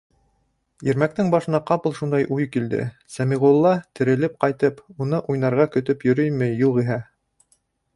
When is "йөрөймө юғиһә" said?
6.11-7.03